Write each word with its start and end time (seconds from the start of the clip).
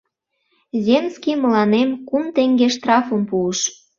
—Земский 0.85 1.37
мыланем 1.43 1.89
кум 2.09 2.23
теҥге 2.35 2.67
штрафым 2.75 3.21
пуыш. 3.29 3.59